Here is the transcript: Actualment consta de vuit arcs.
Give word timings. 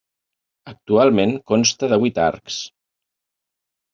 Actualment 0.71 1.33
consta 1.51 1.91
de 1.93 2.01
vuit 2.05 2.17
arcs. 2.27 2.57